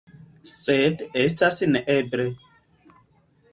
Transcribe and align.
Sed 0.53 1.03
estas 1.25 1.63
neeble. 1.75 2.29